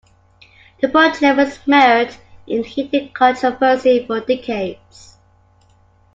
The 0.81 0.89
project 0.89 1.37
was 1.37 1.59
mired 1.67 2.15
in 2.47 2.63
heated 2.63 3.13
controversy 3.13 4.03
for 4.07 4.19
decades. 4.19 5.15